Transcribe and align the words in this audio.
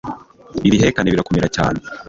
ibihekane 0.67 1.09
birakomera 1.13 1.47
cyane 1.55 1.79